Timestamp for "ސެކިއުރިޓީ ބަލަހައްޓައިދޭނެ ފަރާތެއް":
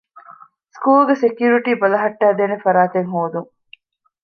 1.23-3.09